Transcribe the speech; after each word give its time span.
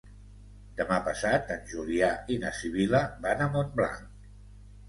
Demà 0.79 0.97
passat 1.07 1.51
en 1.57 1.61
Julià 1.73 2.09
i 2.37 2.39
na 2.45 2.53
Sibil·la 2.63 3.03
van 3.27 3.45
a 3.45 3.51
Montblanc. 3.59 4.29